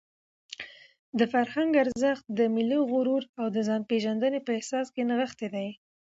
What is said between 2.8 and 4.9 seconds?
غرور او د ځانپېژندنې په احساس